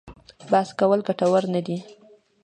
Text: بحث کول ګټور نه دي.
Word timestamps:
بحث 0.51 0.69
کول 0.79 0.99
ګټور 1.07 1.43
نه 1.53 1.61
دي. 1.65 1.77